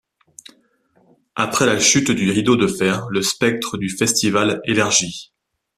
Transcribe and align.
Après 1.35 1.67
la 1.67 1.79
chute 1.79 2.09
du 2.09 2.31
rideau 2.31 2.55
de 2.55 2.65
fer, 2.65 3.07
le 3.09 3.21
spectre 3.21 3.77
du 3.77 3.87
festival 3.87 4.59
élargi. 4.65 5.31